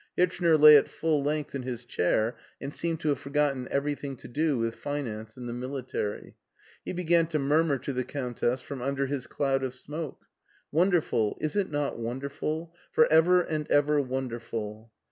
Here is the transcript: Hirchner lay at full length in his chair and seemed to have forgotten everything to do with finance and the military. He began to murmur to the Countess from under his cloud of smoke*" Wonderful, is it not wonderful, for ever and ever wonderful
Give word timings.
Hirchner 0.17 0.57
lay 0.59 0.75
at 0.77 0.87
full 0.89 1.21
length 1.21 1.53
in 1.53 1.61
his 1.61 1.85
chair 1.85 2.35
and 2.59 2.73
seemed 2.73 2.99
to 3.01 3.09
have 3.09 3.19
forgotten 3.19 3.67
everything 3.69 4.15
to 4.15 4.27
do 4.27 4.57
with 4.57 4.73
finance 4.73 5.37
and 5.37 5.47
the 5.47 5.53
military. 5.53 6.33
He 6.83 6.91
began 6.91 7.27
to 7.27 7.37
murmur 7.37 7.77
to 7.77 7.93
the 7.93 8.03
Countess 8.03 8.61
from 8.61 8.81
under 8.81 9.05
his 9.05 9.27
cloud 9.27 9.61
of 9.63 9.75
smoke*" 9.75 10.25
Wonderful, 10.71 11.37
is 11.39 11.55
it 11.55 11.69
not 11.69 11.99
wonderful, 11.99 12.73
for 12.91 13.05
ever 13.13 13.41
and 13.43 13.69
ever 13.69 14.01
wonderful 14.01 14.91